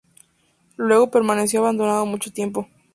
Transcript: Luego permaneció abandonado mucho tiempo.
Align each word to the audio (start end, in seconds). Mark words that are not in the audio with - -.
Luego 0.77 1.11
permaneció 1.11 1.59
abandonado 1.59 2.07
mucho 2.07 2.31
tiempo. 2.33 2.67